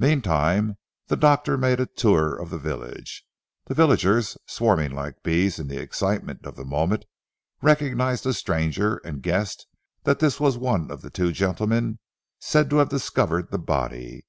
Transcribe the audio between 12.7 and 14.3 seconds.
to have discovered the body.